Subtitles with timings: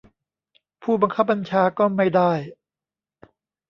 [0.81, 2.31] ผู้บังคับบัญชาก็ไม่ได้